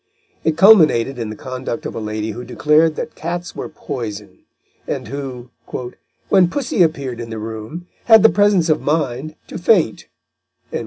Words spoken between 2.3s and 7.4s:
who declared that cats were poison, and who, "when pussy appeared in the